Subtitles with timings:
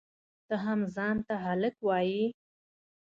[0.47, 2.21] ته هم ځان ته هلک وایئ؟!